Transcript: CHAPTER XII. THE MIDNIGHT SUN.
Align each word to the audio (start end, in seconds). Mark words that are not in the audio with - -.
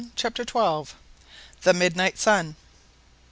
CHAPTER 0.15 0.41
XII. 0.43 0.95
THE 1.61 1.75
MIDNIGHT 1.75 2.17
SUN. 2.17 2.55